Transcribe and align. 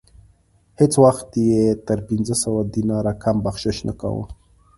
هیڅ 0.79 0.93
وخت 1.03 1.29
یې 1.49 1.61
تر 1.87 1.99
پنځه 2.09 2.35
سوه 2.43 2.61
دیناره 2.73 3.13
کم 3.23 3.37
بخشش 3.45 3.77
نه 3.87 3.93
کاوه. 3.99 4.25